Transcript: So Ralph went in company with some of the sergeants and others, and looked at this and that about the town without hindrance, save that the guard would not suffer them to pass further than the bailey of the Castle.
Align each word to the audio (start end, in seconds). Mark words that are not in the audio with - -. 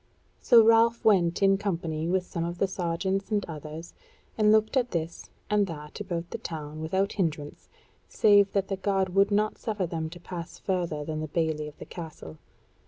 So 0.41 0.63
Ralph 0.65 1.05
went 1.05 1.43
in 1.43 1.59
company 1.59 2.07
with 2.07 2.25
some 2.25 2.43
of 2.43 2.57
the 2.57 2.67
sergeants 2.67 3.29
and 3.29 3.45
others, 3.45 3.93
and 4.35 4.51
looked 4.51 4.75
at 4.75 4.89
this 4.89 5.29
and 5.47 5.67
that 5.67 5.99
about 5.99 6.31
the 6.31 6.39
town 6.39 6.81
without 6.81 7.13
hindrance, 7.13 7.69
save 8.09 8.51
that 8.53 8.67
the 8.69 8.77
guard 8.77 9.09
would 9.13 9.29
not 9.29 9.59
suffer 9.59 9.85
them 9.85 10.09
to 10.09 10.19
pass 10.19 10.57
further 10.57 11.05
than 11.05 11.19
the 11.21 11.27
bailey 11.27 11.67
of 11.67 11.77
the 11.77 11.85
Castle. 11.85 12.39